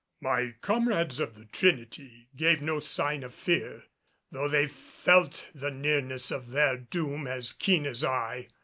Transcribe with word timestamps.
My 0.19 0.55
comrades 0.61 1.19
of 1.19 1.35
the 1.35 1.45
Trinity 1.45 2.27
gave 2.35 2.59
no 2.59 2.79
sign 2.79 3.21
of 3.21 3.35
fear, 3.35 3.83
though 4.31 4.47
they 4.47 4.65
felt 4.65 5.45
the 5.53 5.69
nearness 5.69 6.31
of 6.31 6.49
their 6.49 6.75
doom 6.75 7.27
as 7.27 7.53
keen 7.53 7.85
as 7.85 8.03
I. 8.03 8.47